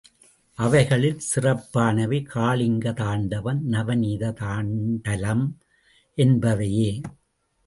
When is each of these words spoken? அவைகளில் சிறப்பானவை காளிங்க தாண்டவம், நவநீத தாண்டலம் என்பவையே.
அவைகளில் 0.57 1.19
சிறப்பானவை 1.19 2.19
காளிங்க 2.33 2.93
தாண்டவம், 2.93 3.61
நவநீத 3.69 4.31
தாண்டலம் 4.31 5.45
என்பவையே. 6.17 6.91